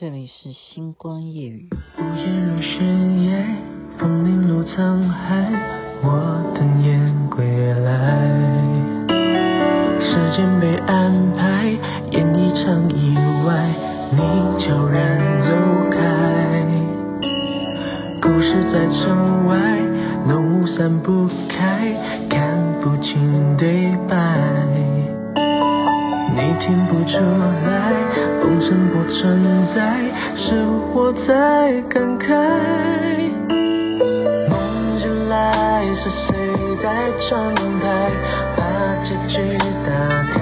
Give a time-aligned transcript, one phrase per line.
[0.00, 1.68] 这里是星光夜语。
[1.98, 3.44] 午夜如深夜，
[3.98, 5.44] 风铃落沧海，
[6.02, 7.44] 我等雁归
[7.74, 8.16] 来。
[10.00, 11.66] 时间被安排，
[12.12, 13.68] 演一场意外，
[14.12, 14.18] 你
[14.64, 15.50] 悄然走
[15.90, 16.00] 开。
[18.22, 19.82] 故事在城外，
[20.26, 21.92] 浓雾散不开，
[22.30, 24.16] 看不清对白。
[26.32, 27.92] 你听不出来，
[28.40, 29.42] 风声不存
[29.74, 29.80] 在，
[30.34, 30.64] 是
[30.94, 32.24] 我在感慨。
[34.48, 36.28] 梦醒来，是谁
[36.82, 36.88] 在
[37.28, 38.10] 窗台，
[38.56, 38.60] 把
[39.04, 39.36] 结局
[39.86, 39.88] 打
[40.32, 40.40] 开？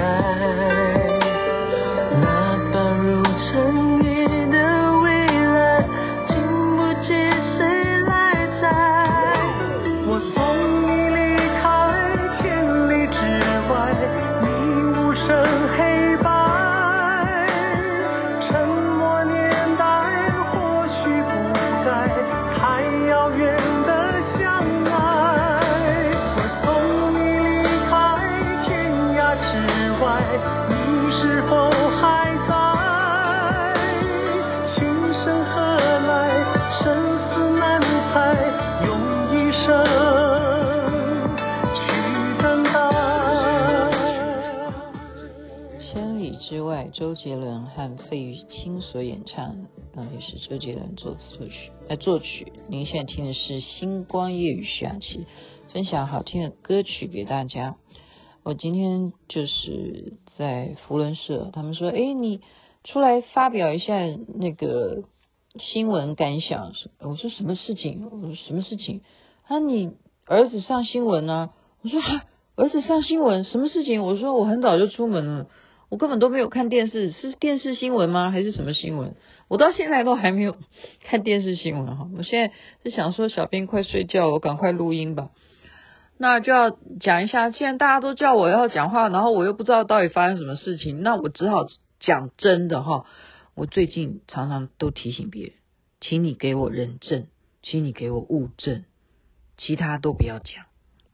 [46.49, 52.55] 之外周杰伦和费玉清所演唱，那也是周杰伦作词作曲，来作曲。
[52.71, 55.27] 您现在听的是《星光夜雨》徐雅琪
[55.74, 57.77] 分享好听的歌曲给大家。
[58.45, 62.40] 我今天就是在福伦社，他们说：“哎，你
[62.83, 63.99] 出来发表一下
[64.34, 65.03] 那个
[65.60, 68.09] 新闻感想。”我说：“什么事情？
[68.10, 69.03] 我说什么事情？”
[69.44, 69.93] 他说：“你
[70.25, 71.50] 儿子上新闻呢？”
[71.84, 72.25] 我说：“哈，
[72.56, 75.47] 儿子上新闻，什么事情？”我说：“我很早就出门了。”
[75.88, 78.31] 我根本都没有看电视，是电视新闻吗？
[78.31, 79.14] 还是什么新闻？
[79.48, 80.56] 我到现在都还没有
[81.04, 82.08] 看电视新闻哈。
[82.16, 85.31] 我现在是想说，小编快睡觉，我赶快录音吧。
[86.19, 91.66] 那就要讲一下，既然大家都叫我要讲话，然后我又不知道到底发生什么事情，那我只好
[92.00, 93.06] 讲真的哈。
[93.54, 95.53] 我最近常常都提醒别人，
[96.00, 97.28] 请你给我人证，
[97.62, 98.84] 请你给我物证，
[99.56, 100.66] 其他都不要讲，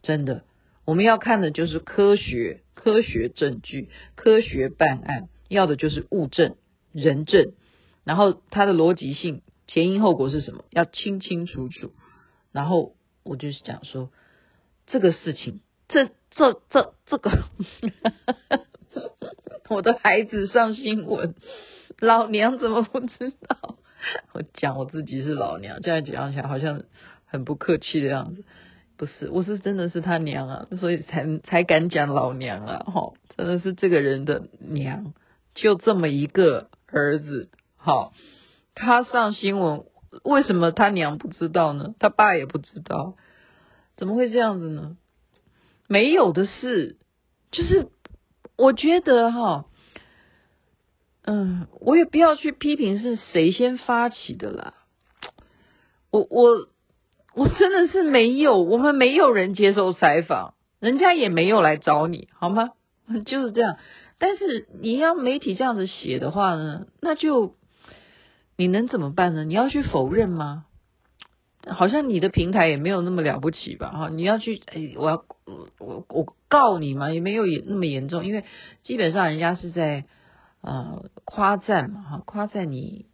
[0.03, 0.43] 真的。
[0.85, 6.57] 我们要看的就是科学、科学证据、科学办案，要的就是物证、
[6.93, 7.55] 人证，
[8.05, 11.93] 然后它的逻辑性、前因后果是什么，要清清楚楚。
[12.53, 14.11] 然后我就是讲说，
[14.87, 17.45] 这个事情，这、这、这、这个，
[19.71, 21.35] 我的孩子上新闻，
[21.99, 23.79] 老娘怎么不知道？
[24.35, 26.83] 我讲我自己是老娘，这样讲起来好像
[27.25, 28.45] 很不客气的样子。
[28.97, 35.15] 不是，我是真的是他娘啊，所以才才敢讲老娘啊，哈，真的是这个人的娘，
[35.55, 38.13] 就这么一个儿子，好，
[38.75, 39.85] 他上新闻，
[40.23, 41.97] 为什么他娘不知道呢？
[41.99, 43.17] 他爸也不知道，
[43.97, 44.97] 怎么会这样子呢？
[45.89, 46.97] 没有的事，
[47.51, 47.89] 就是
[48.57, 49.67] 我觉得哈，
[51.23, 54.75] 嗯，我也不要去批评是谁先发起的啦，
[56.13, 56.69] 我我。
[57.35, 62.71] 我真的是没有，我们没有人接受采访，人家也没有来找你，好吗？
[63.27, 63.77] 就是这样。
[64.19, 67.57] 但是你要媒体这样子写的话呢，那就
[68.57, 69.45] 你能怎么办呢？
[69.45, 70.65] 你要去否认吗？
[71.67, 73.91] 好像你的平台也没有那么了不起吧？
[73.91, 75.25] 哈，你要去，哎，我要
[75.79, 78.45] 我我告你嘛，也没有那么严重，因为
[78.85, 80.05] 基本上人家是在
[80.61, 83.07] 呃夸赞嘛，哈，夸赞你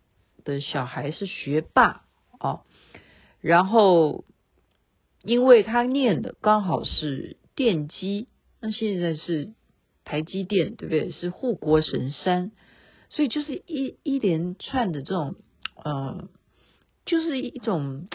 [0.45, 2.03] 的小孩是学霸
[2.39, 2.61] 哦。
[3.41, 4.25] 然后，
[5.23, 8.29] 因为他念的刚好是电机，
[8.61, 9.55] 那现在是
[10.05, 11.11] 台积电，对不对？
[11.11, 12.53] 是护国神山，
[13.09, 15.37] 所以就是一一连串的这种，
[15.83, 16.29] 呃，
[17.07, 18.09] 就是一种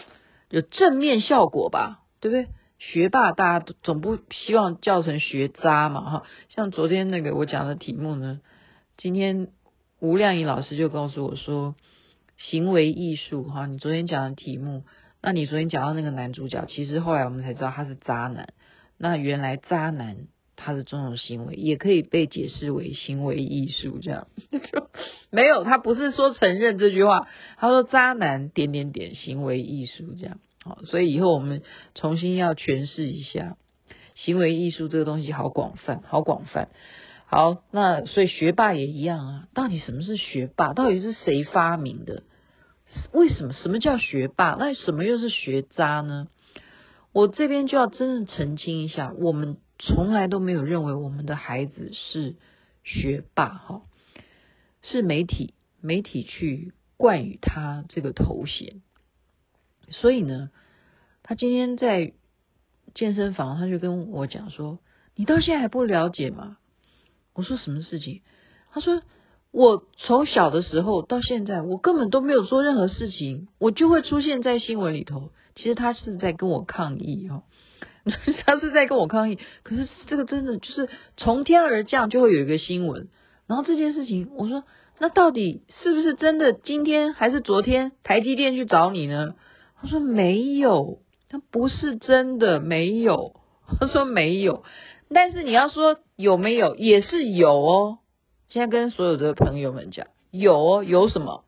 [0.50, 2.54] 有正面效果吧，对不对？
[2.78, 6.24] 学霸大家总不希望叫成学渣嘛，哈。
[6.50, 8.42] 像昨天那个我讲的题目呢，
[8.96, 9.48] 今天
[10.00, 11.76] 吴亮仪老师就告诉我说，
[12.38, 14.84] 行为艺术，哈，你昨天讲的题目。
[15.26, 18.50] 那你昨天讲到那个男主角，其实后来我们才知道他是渣男。
[18.96, 24.28] 那原来渣男他的这种行为也可以被解释为行为艺术，这样
[25.32, 27.28] 没有，他不是说承认这句话，
[27.58, 30.38] 他说渣男点点点行为艺术这样。
[30.64, 31.64] 好，所以以后我们
[31.96, 33.58] 重新要诠释一下
[34.14, 36.70] 行为艺术这个东西，好广泛，好广泛。
[37.26, 40.74] 好，那所以学霸也一样啊，到底什么是学霸？
[40.74, 42.22] 到底是谁发明的？
[43.14, 43.54] 为什么？
[43.54, 44.56] 什么叫学霸？
[44.60, 46.28] 那什么又是学渣呢？
[47.12, 52.36] 我这边就要真正澄清一下，我们从来都没有认为我们的孩子是
[52.84, 53.82] 学霸，哈，
[54.82, 58.82] 是媒体媒体去冠以他这个头衔。
[59.88, 60.50] 所以呢，
[61.24, 62.14] 他今天在
[62.94, 64.80] 健身房，他就跟我讲说
[65.16, 66.58] ：“你到现在还不了解吗？”
[67.34, 68.22] 我说：“什么事情？”
[68.72, 69.02] 他说
[69.56, 75.32] ：“我从小的时候到现在，我根本都没有做任何事情，我就会出现在新闻里头。
[75.56, 77.44] 其实他是在跟我抗议哦，
[78.46, 79.40] 他是在跟我抗议。
[79.64, 83.08] 可是这个真的就是从天而降，就会有一个新闻。
[83.48, 84.66] 然后这件事情，我说
[85.00, 86.52] 那到底是不是真的？
[86.52, 89.36] 今天还是昨天，台积电去找你呢？”
[89.80, 91.00] 他说没有，
[91.30, 93.40] 他不是真的没有。
[93.80, 94.66] 他说没有，
[95.14, 98.00] 但是你要说有没有，也是有哦。
[98.50, 101.44] 现在跟所有的朋友们讲，有，有什么？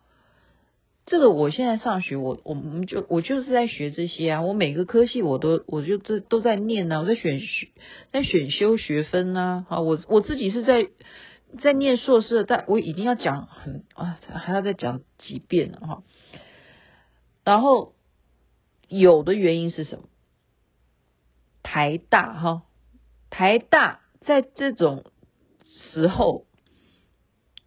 [1.05, 4.41] 这个我现在上学，我我们就我就是在学这些啊。
[4.41, 7.69] 我每个科系我都我就这都在念啊，我在选学，
[8.11, 9.65] 在选修学分啊。
[9.69, 10.89] 啊，我我自己是在
[11.61, 16.03] 在念硕士，但我一定要讲很啊，还要再讲几遍了哈。
[17.43, 17.93] 然后。
[18.89, 20.03] 有的原因是什么？
[21.61, 22.61] 台大哈，
[23.29, 25.11] 台大在这种
[25.91, 26.45] 时候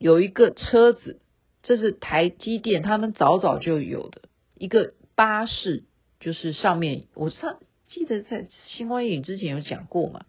[0.01, 1.21] 有一个车子，
[1.63, 4.23] 这是台积电他们早早就有的
[4.55, 5.85] 一个巴士，
[6.21, 10.25] 就是上面我上记得在新光影之前有讲过嘛，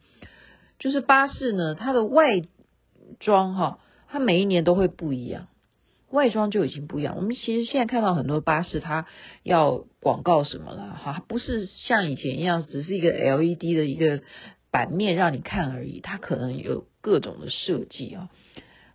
[0.77, 2.41] 就是巴士呢，它的外
[3.21, 3.79] 装哈，
[4.09, 5.47] 它每一年都会不一样。
[6.09, 7.15] 外装就已经不一样。
[7.15, 9.05] 我们其实现在看到很多巴士，它
[9.43, 14.21] 要广告什么了哈，不是像以前一样，只是一个 LED 的一个
[14.69, 16.01] 版面让你看而已。
[16.01, 18.29] 它可能有各种的设计啊。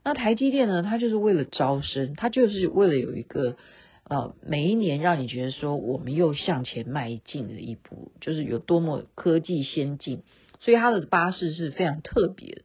[0.06, 0.85] 那台积电呢？
[0.85, 3.56] 它就是为了招生，它就是为了有一个
[4.05, 10.23] 呃，每一年让你觉得说我们又向前迈进的一步，就是有多么科技先进。
[10.61, 12.62] 所以它的巴士是非常特别的。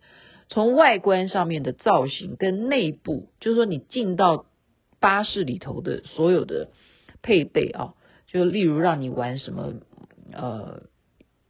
[0.49, 4.45] 从外观上面的造型跟内部，就是说你进到
[4.99, 6.69] 巴士里头的所有的
[7.23, 7.95] 配备啊，
[8.27, 9.73] 就例如让你玩什么，
[10.31, 10.83] 呃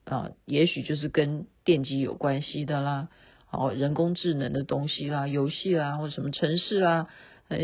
[0.06, 3.10] 啊，也许就是跟电机有关系的啦，
[3.52, 7.08] 哦，人工智能的东西啦，游戏啦，或者什么城市啦，
[7.50, 7.58] 呃，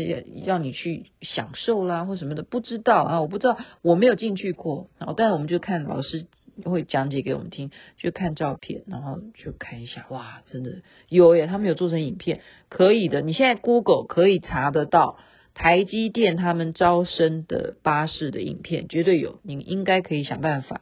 [0.46, 6.26] 让你去享受啦，或什么的，不知道啊，我不知道，我没有进去过，然后但是我们就看老师。
[6.64, 11.46] 会讲解给我们听，就看照片，然后就看一下，哇，真的有耶！
[11.46, 13.20] 他们有做成影片，可以的。
[13.20, 15.18] 你现在 Google 可以查得到
[15.54, 19.38] 台积电他们招生的巴士的影片，绝对有。
[19.44, 20.80] 你应该可以想办法，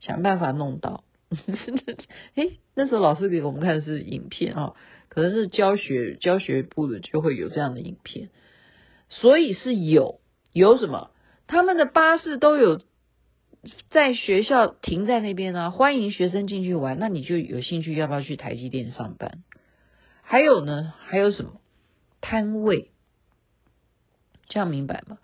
[0.00, 1.02] 想办法弄到。
[2.74, 4.74] 那时候老师给我们看的是影片啊，
[5.08, 8.30] 可能是教学教学部的就会有这样的影片，
[9.08, 10.20] 所以是有
[10.52, 11.10] 有什么？
[11.46, 12.80] 他们的巴士都有。
[13.90, 16.98] 在学校停在那边呢、啊，欢迎学生进去玩。
[16.98, 19.44] 那你就有兴趣要不要去台积电上班？
[20.22, 21.60] 还有呢，还有什么
[22.22, 22.90] 摊位？
[24.48, 25.18] 这样明白吗？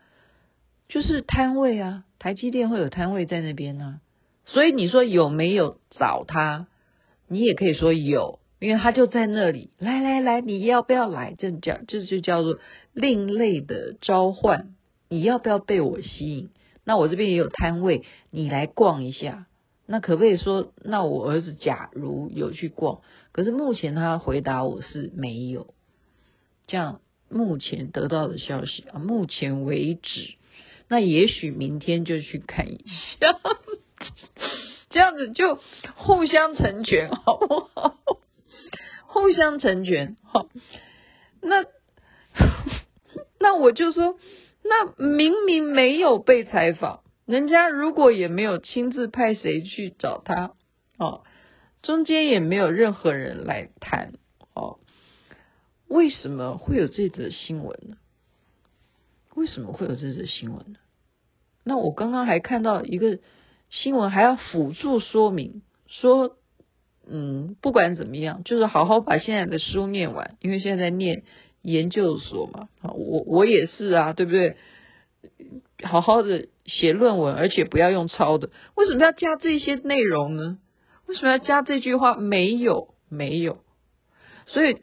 [0.86, 4.00] 就是摊位啊，台积电会有摊位在那边呢、啊。
[4.46, 6.66] 所以你说有没有找他？
[7.28, 9.70] 你也可以说有，因为他就在那里。
[9.78, 11.34] 来来来，你要不要来？
[11.36, 12.58] 这叫这就叫做
[12.92, 14.74] 另类的召唤。
[15.08, 16.50] 你要不要被我吸引？
[16.84, 19.46] 那我这边也有摊位，你来逛一下。
[19.86, 23.00] 那可不可以说，那我儿子假如有去逛，
[23.32, 25.74] 可是目前他回答我是没有。
[26.68, 30.34] 这样目前得到的消息啊，目前为止，
[30.88, 32.84] 那也许明天就去看一
[33.20, 33.38] 下，
[34.90, 35.60] 这样子就
[35.94, 37.98] 互相成全，好不好？
[39.06, 40.48] 互相成全，好。
[41.40, 41.64] 那
[43.40, 44.18] 那我就说。
[44.68, 50.54] 那明明没有被采访，人家如果也没有亲自派谁去找他，
[50.98, 51.22] 哦，
[51.82, 54.14] 中间也没有任何人来谈，
[54.54, 54.80] 哦，
[55.86, 57.96] 为什么会有这则新闻呢？
[59.36, 60.80] 为什么会有这则新闻呢？
[61.62, 63.20] 那我刚刚还看到一个
[63.70, 66.36] 新闻，还要辅助说明，说，
[67.08, 71.24] 嗯，不管怎么样，就是好好把现在的书念完，因为现在念。
[71.62, 74.56] 研究所嘛，啊，我我也是啊，对不对？
[75.82, 78.50] 好好的写论文，而且不要用抄的。
[78.76, 80.58] 为什么要加这些内容呢？
[81.06, 82.14] 为什么要加这句话？
[82.14, 83.58] 没有，没有。
[84.46, 84.80] 所以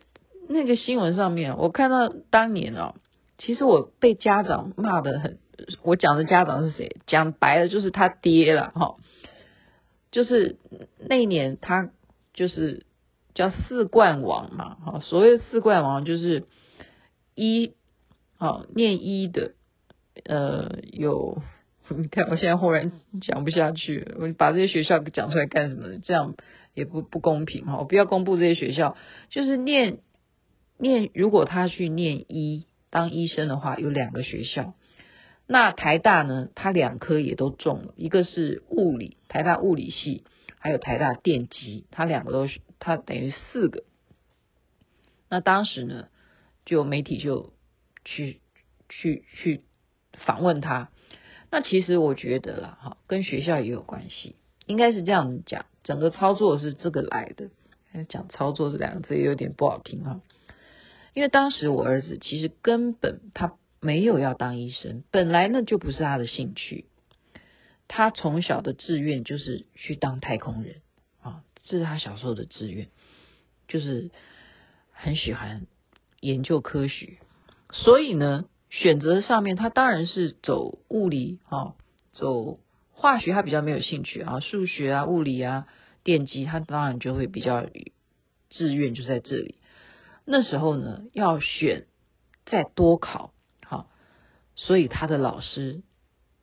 [0.49, 2.95] 那个新闻上面，我看到当年啊，
[3.37, 5.39] 其实我被家长骂得很。
[5.81, 6.97] 我讲的家长是谁？
[7.07, 8.95] 讲白了就是他爹了哈。
[10.11, 10.57] 就是
[11.07, 11.91] 那一年他
[12.33, 12.85] 就是
[13.33, 16.45] 叫四冠王嘛，哈，所谓四冠王就是。
[17.35, 17.73] 一，
[18.37, 19.53] 好念一的，
[20.23, 21.41] 呃，有，
[21.89, 22.91] 你看我现在忽然
[23.23, 25.97] 讲不下去，我把这些学校讲出来干什么？
[26.05, 26.35] 这样
[26.75, 27.77] 也不不公平哈！
[27.79, 28.95] 我不要公布这些学校，
[29.31, 29.97] 就是念
[30.77, 34.75] 念，如果他去念医当医生的话，有两个学校，
[35.53, 40.23] 那台大呢，他两科也都中了，一个是物理，台大物理系，
[40.57, 43.83] 还有台大电机，他两个都是，他等于四个。
[45.29, 46.07] 那当时呢，
[46.65, 47.53] 就媒体就
[48.03, 48.41] 去
[48.89, 49.61] 去去
[50.25, 50.89] 访问他。
[51.51, 57.51] 那其实我觉得啦，哈，跟学校也有关系，应该是这样子讲，整个操作是这个来的。
[58.09, 60.19] 讲操作这两个字也有点不好听哈，
[61.13, 63.53] 因为当时我儿子其实根本他。
[63.83, 66.85] 没有要当医生，本来呢就不是他的兴趣。
[67.89, 70.77] 他从小的志愿就是去当太空人
[71.21, 72.87] 啊，这是他小时候的志愿，
[73.67, 74.09] 就是
[74.93, 75.67] 很喜欢
[76.21, 77.17] 研究科学。
[77.73, 81.75] 所以呢，选择上面他当然是走物理啊，
[82.13, 82.59] 走
[82.93, 85.67] 化学他比较没有兴趣啊，数学啊、物理啊、
[86.03, 87.67] 电机他当然就会比较
[88.49, 89.59] 志愿就在这里。
[90.23, 91.85] 那时候呢，要选
[92.45, 93.32] 再多考。
[94.55, 95.81] 所以他的老师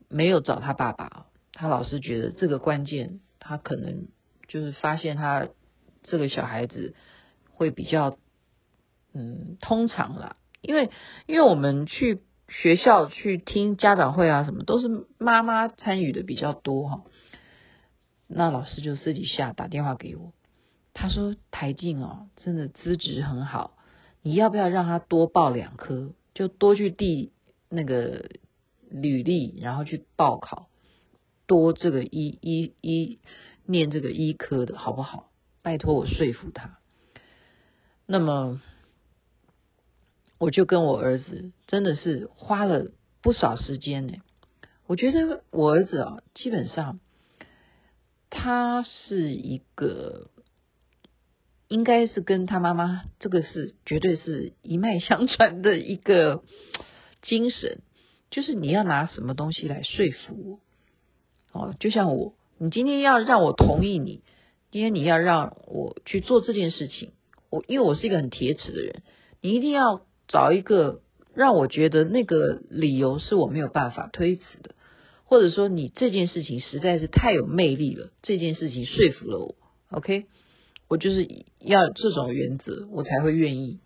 [0.09, 4.09] 没有找他爸爸，他老师觉得这个关键，他可能
[4.49, 5.49] 就是发现他
[6.03, 6.95] 这个小孩子
[7.53, 8.17] 会比较
[9.15, 10.91] 嗯通常啦，因为
[11.27, 17.05] 因为我们去学校去听家长会啊什么，都是妈妈参与的比较多哈。
[18.27, 20.33] 那老师就私底下打电话给我，
[20.95, 23.77] 他说台静哦，真的资质很好，
[24.23, 27.33] 你要不要让他多报两科，就多去递。
[27.73, 28.29] 那个
[28.91, 30.69] 履历，然后去报考，
[31.47, 33.21] 多这个医医医
[33.65, 35.31] 念这个医科的好不好？
[35.63, 36.79] 拜托我说服他。
[38.07, 38.61] 那么
[40.39, 42.91] 我就跟我儿子真的是花了
[43.23, 44.15] 不少时间呢。
[44.89, 46.99] 我觉得我儿子啊，基本上
[48.31, 50.31] 他是一个，
[51.69, 56.43] 应该是跟他妈妈这个是绝对是一脉相传的一个。
[57.23, 57.81] 精神
[58.31, 60.61] 就是你要拿什么东西来说服
[61.53, 64.23] 我哦，就像我，你今天要让我同意你，
[64.71, 67.11] 今天你要让我去做这件事情，
[67.51, 69.03] 我因为我是一个很铁齿的人，
[69.41, 71.01] 你一定要找一个
[71.35, 74.77] 让我觉得那个理由是我没有办法推辞的，
[75.25, 79.57] 或者说你这件事情实在是太有魅力了，这件事情说服了我
[79.91, 80.27] ，OK，
[80.87, 81.27] 我就是
[81.59, 83.81] 要这种原则，我才会愿意，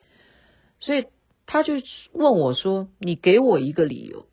[0.81, 1.07] 所以。
[1.47, 1.75] 他就
[2.13, 4.27] 问我说：“你给我一个理由。”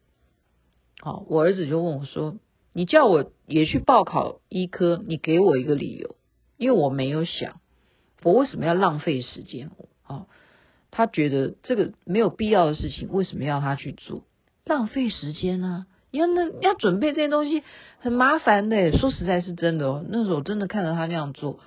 [1.01, 2.37] 好，我儿子就问我说
[2.73, 6.15] ：“你叫我也去报考医科，你给我一个理由。”
[6.57, 7.59] 因为我没有想，
[8.23, 9.71] 我为什么要浪费时间？
[10.03, 10.27] 啊，
[10.91, 14.23] 他觉得这个没有必要的事情，为什么要他去做？
[14.63, 15.87] 浪费时间啊！
[16.11, 17.63] 要那要准备这些东西
[17.99, 18.97] 很麻烦的。
[18.97, 21.59] 说实在是真的哦，那时候真的看到他那样做，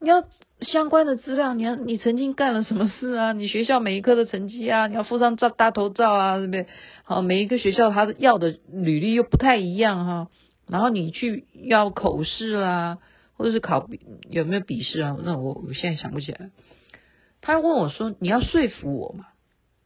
[0.00, 0.24] 你要。
[0.60, 3.32] 相关的资料，你要你曾经干了什么事啊？
[3.32, 6.66] 你学校每一科的成绩啊，你要附上照大头照啊，对不对？
[7.04, 10.28] 好，每一个学校他要的履历又不太一样哈。
[10.66, 12.98] 然后你去要口试啦，
[13.36, 13.88] 或者是考
[14.28, 15.16] 有没有笔试啊？
[15.24, 16.50] 那我我现在想不起来。
[17.40, 19.26] 他问我说：“你要说服我嘛？”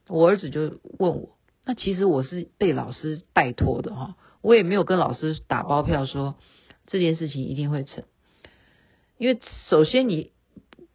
[0.09, 6.35] 我儿子就问我：“那其实我是被老师拜托的哈，我也没有跟老师打包票说
[6.87, 8.03] 这件事情一定会成，
[9.19, 9.39] 因为
[9.69, 10.31] 首先你。”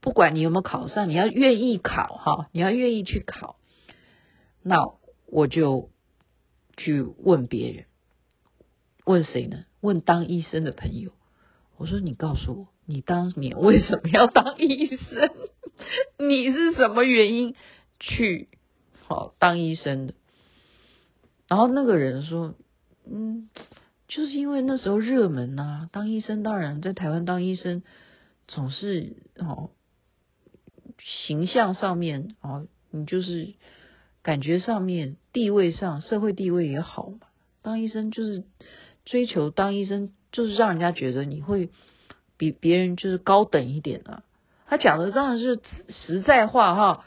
[0.08, 3.56] 不管你有没有考上，你要愿意考哈，你要愿意去考，
[4.62, 4.94] 那
[5.26, 5.90] 我就
[6.78, 7.84] 去问别人，
[9.04, 9.66] 问谁呢？
[9.82, 11.12] 问当医生的朋友。
[11.76, 15.30] 我说：“你告诉我，你当年为什么要当医生？
[16.18, 17.54] 你是什么原因
[18.00, 18.48] 去
[19.06, 20.14] 好当医生的？”
[21.48, 22.54] 然后那个人说
[23.04, 23.50] ：“嗯，
[24.08, 27.82] 就是因为那时候热门呐，当医生当然在台湾当医生
[28.46, 29.68] 总是哦。”
[31.02, 33.54] 形象上面啊，你就是
[34.22, 37.18] 感觉上面地位上社会地位也好嘛。
[37.62, 38.44] 当医生就是
[39.04, 41.70] 追求当医生，就是让人家觉得你会
[42.36, 44.22] 比别人就是高等一点啊。
[44.66, 47.04] 他讲的当然是实在话哈，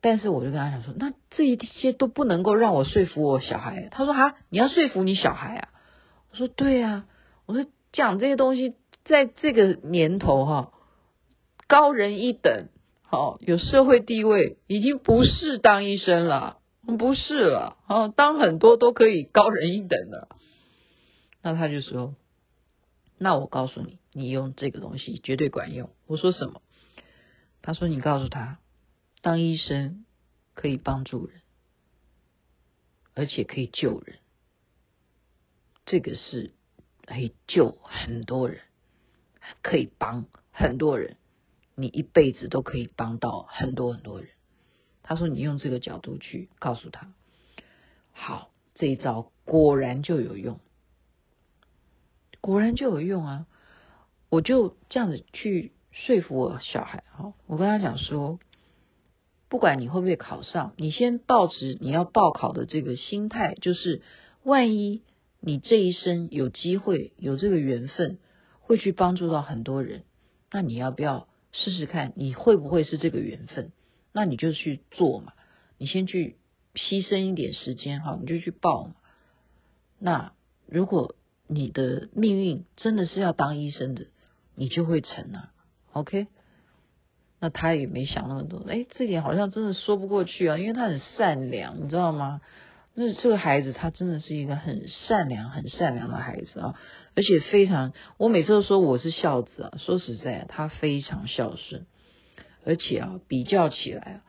[0.00, 3.88] 但是我就跟他讲说，那这一些都不能够让我说服我小孩。
[3.90, 5.68] 他说哈，你要说服你小孩啊？
[6.30, 7.06] 我说对啊，
[7.46, 10.72] 我说讲这些东西在这个年头哈。
[11.68, 12.68] 高人一等，
[13.02, 16.58] 好，有社会地位，已经不是当医生了，
[16.98, 20.28] 不是了，好，当很多都可以高人一等了。
[21.42, 22.14] 那他就说
[23.18, 26.62] ：“那我告诉你，你用这个东西绝对管用。”我说什么？
[27.62, 28.58] 他说：“你告诉他，
[29.22, 30.04] 当医生
[30.54, 31.40] 可以帮助人，
[33.14, 34.18] 而且可以救人，
[35.84, 36.52] 这个是
[37.04, 38.60] 可以救很多人，
[39.62, 41.16] 可以帮很多人。”
[41.76, 44.30] 你一辈子都可以帮到很多很多人。
[45.04, 47.12] 他说：“你用这个角度去告诉他，
[48.10, 50.58] 好，这一招果然就有用，
[52.40, 53.46] 果然就有用啊！
[54.28, 58.40] 我就这样子去说服我小孩哈，我跟他讲说，
[59.48, 64.02] 不管你会不会考上，你先抱持你要报考的这个心态，就是
[64.42, 65.02] 万一
[65.38, 68.18] 你这一生有机会有这个缘分，
[68.58, 70.02] 会去帮助到很多人，
[70.50, 71.28] 那你要不要
[71.58, 72.12] 试试看？
[72.16, 73.72] 你会不会是这个缘分？
[74.12, 75.32] 那你就去做嘛，
[75.78, 76.36] 你先去
[76.74, 78.94] 牺牲一点时间哈，你就去报嘛。
[79.98, 80.32] 那
[80.66, 81.14] 如果
[81.46, 84.06] 你的命运真的是要当医生的，
[84.54, 85.52] 你就会成啊。
[85.92, 86.26] OK，
[87.40, 92.40] 那他也没想那么多，哎，这点好像真的说不过去啊，因为他很善良，你知道吗？
[92.94, 96.80] 那这个孩子他真的是一个很善良、很善良的孩子啊，
[97.16, 101.86] 而且非常，我每次都说我是孝子啊，说实在，他非常孝顺。
[102.64, 104.20] 而且啊，比较起来啊，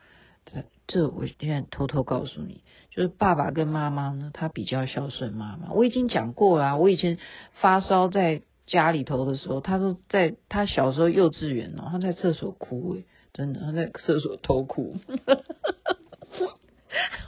[0.46, 5.72] 这这我现在偷偷告诉你，就是爸爸跟妈妈呢，他比较孝顺妈妈。
[5.72, 7.18] 我已经讲过了啊，我以前
[7.60, 13.04] 发烧在家里头的时候，他都在他小时候幼稚园哦，他在厕所哭诶，
[13.34, 14.96] 真的他在厕所偷哭。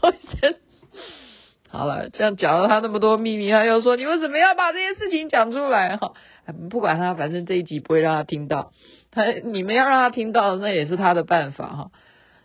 [0.03, 0.11] 我
[1.81, 6.13] 好了，这样讲了他那么多秘密，他又说你为什么要把这些事情讲出来哈？
[6.69, 8.73] 不管他，反正这一集不会让他听到。
[9.11, 11.91] 他你们要让他听到，那也是他的办法哈。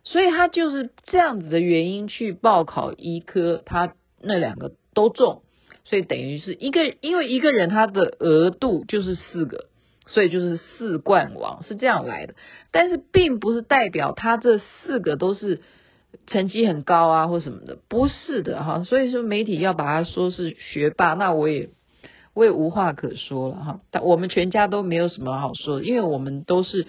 [0.05, 5.41] 所以他就是这样子的原因去报考医科，他那两个都中，
[5.83, 9.65] 所以等于是一个，因为一个人他的额度就是四个，
[10.07, 12.35] 所以就是四冠王是这样来的。
[12.71, 15.59] 但是并不是代表他这四个都是
[16.27, 18.83] 成绩很高啊或什么的，不是的哈。
[18.83, 21.69] 所以说媒体要把他说是学霸，那我也。
[22.37, 26.85] 我也无话可说了哈，但我们全家都没有什么好说的，因为我们都是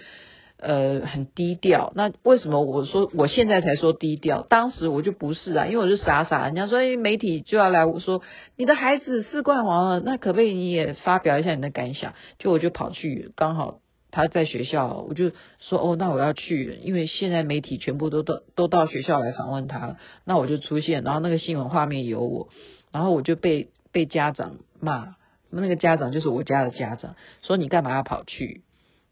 [0.57, 1.93] 呃很低调。
[1.95, 4.45] 那为什么我说我现在才说低调？
[4.49, 8.21] 当时我就不是啊，因为我就傻傻，人家说诶媒体就要来我说
[8.57, 12.13] 你的孩子是冠王了，那可不可以你也发表一下你的感想？
[12.39, 13.79] 就我就跑去，刚好
[14.11, 22.49] 他在学校，我就说哦，那我要去，因为现在媒体全部都到都到学校来访问他了，那我就出现，然后那个新闻画面有我，
[22.91, 25.15] 然后我就被被家长骂。
[25.49, 28.63] 那个家长就是我家的家长，说你干嘛要跑去？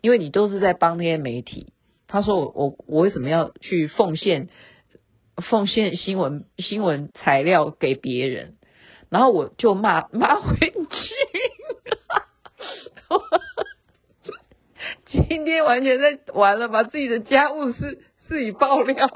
[0.02, 1.72] 因为你都是在帮那些媒体。
[2.08, 4.50] 他说我我我为什么要去奉献
[5.50, 8.56] 奉献新闻新闻材料给别人？
[9.10, 10.76] 然后我就骂骂回去。
[15.46, 19.08] 今天完全在玩了，把自己的家务事 自己爆料。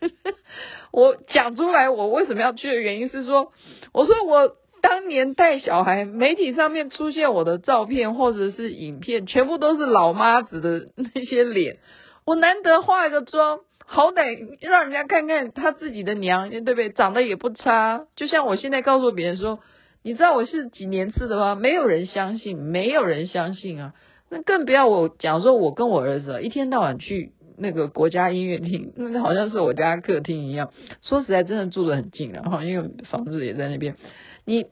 [0.90, 3.52] 我讲出来，我为什么要去的原因是说，
[3.92, 4.56] 我说我。
[4.84, 11.78] 当年带小孩，媒体上面出现我的照片或者是影片，全部都是老妈子的那些脸。
[12.26, 16.90] 我难得化个妆，好歹让人家看看他自己的娘，对不对？
[16.90, 18.04] 长得也不差。
[18.14, 19.60] 就像我现在告诉别人说，
[20.02, 21.54] 你知道我是几年次的吗？
[21.54, 23.94] 没有人相信，没有人相信啊。
[24.30, 30.72] 那更不要我讲说，我跟我儿子一天到晚去那个国家音乐厅，那好像是我家客厅一样。
[31.02, 33.96] 说实在，真的住得很近了啊，因为房子也在那边。
[34.44, 34.66] 你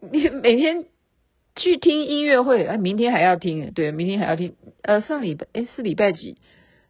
[0.00, 0.86] 你每天
[1.54, 4.54] 去听音乐会，哎，明天还要听，对，明天还要听。
[4.82, 6.36] 呃，上礼拜哎是礼拜几？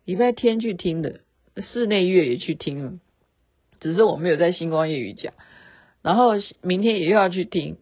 [0.04, 1.20] 礼拜天去听的，
[1.56, 2.92] 室内乐也去听了，
[3.80, 5.32] 只是我没有在星光夜雨讲。
[6.02, 7.78] 然后明天也又要去听。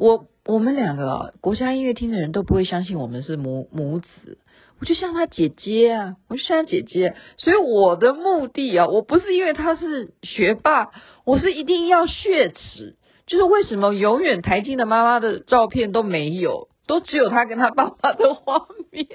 [0.00, 4.38] 我我们两个，国家音乐厅的人都不会相信我们是母母子。
[4.80, 7.14] 我就像他姐姐啊，我就像他姐姐。
[7.36, 10.88] 所以我的目的啊，我不是因为他是学霸，
[11.26, 12.96] 我是一定要血耻。
[13.26, 19.06] 就是为什么永远台静的妈妈的照片都没有，都只有他跟他爸爸的画面，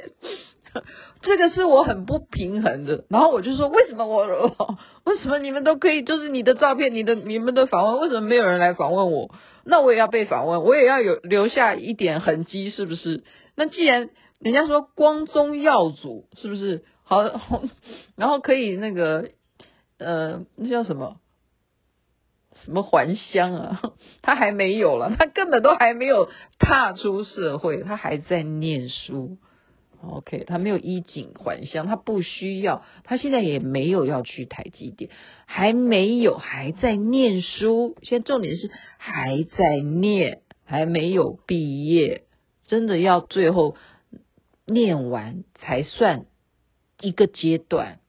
[1.24, 3.06] 这个是我很不平衡的。
[3.10, 4.28] 然后我就说，为什么我，
[5.04, 9.32] 为什么你们都可以，就是你的照片，你的你们的访问，为什么没有人来访问我？
[9.66, 13.24] 那我也要被访问，我也要有留下一点痕迹，是不是？
[13.56, 16.84] 那既然人家说光宗耀祖，是不是？
[17.04, 17.24] 好，
[18.16, 19.30] 然后可以那个，
[19.98, 21.18] 呃，那叫什么？
[22.64, 23.82] 什么还乡啊？
[24.24, 29.38] 他还没有了，他根本都还没有踏出社会，他还在念书。
[30.10, 35.10] OK，他没有衣锦还乡，他不需要，他现在也没有要去台积电，
[35.46, 37.96] 还没有，还在念书。
[38.04, 42.24] 现在重点是还在念，还没有毕业，
[42.68, 43.76] 真的要最后
[44.66, 46.26] 念完才算
[47.02, 48.00] 一个阶段。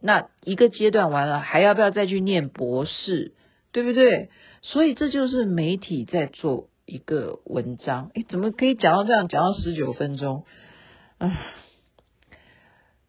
[0.00, 3.34] 那一个阶段完了，还要不要再去念博士？
[3.70, 4.30] 对不对？
[4.62, 8.10] 所以这就是媒体在做一个文章。
[8.14, 9.28] 诶，怎么可以讲到这样？
[9.28, 10.44] 讲到十九分钟，
[11.18, 11.40] 啊，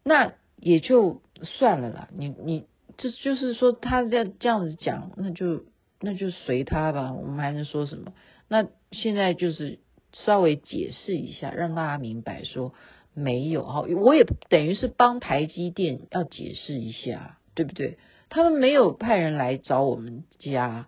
[0.04, 2.10] 那也就算了啦。
[2.16, 2.66] 你你
[2.98, 5.64] 这就是说他这样这样子讲，那就
[6.02, 8.14] 那就随他吧，我们还能说什么？
[8.48, 9.80] 那现在就是
[10.12, 12.74] 稍微解释一下，让大家明白说
[13.14, 17.98] 没有哈，我也等于是帮台积电要解释一下，对不对？
[18.30, 20.88] 他们没有派人来找我们家，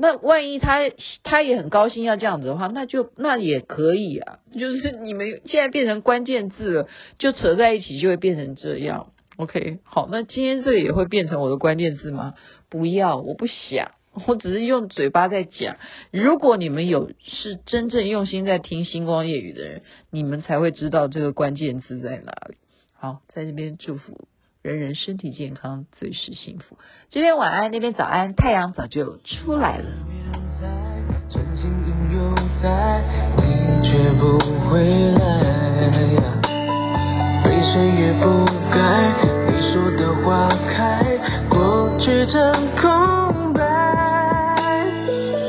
[0.00, 0.80] 那万一他
[1.22, 4.38] 他也很高兴要这样子的话，那就那也可以啊。
[4.58, 9.12] 就是你们现在变成关键字了，就扯在一起就会变成这样。
[9.36, 12.34] OK，好，那今天这个也会变成我的关键字吗？
[12.70, 13.90] 不要，我不想，
[14.26, 15.76] 我只是用嘴巴在讲。
[16.10, 22.56] 如果你们有是真正用心在听星光夜雨的人，你们才会知道这个关键字在哪里。
[22.94, 24.28] 好，在这边祝福。
[24.62, 26.76] 人人身体健康，最是幸福。
[27.08, 29.86] 这边晚安，那边早安，太阳早就出来了。
[31.30, 33.02] 真心拥有在，
[33.36, 33.42] 你
[33.82, 35.20] 却不回来，
[37.46, 41.16] 为谁也不该，你说的花开，
[41.48, 43.64] 过去成空白。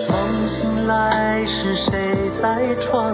[0.07, 3.11] 梦醒来是谁在窗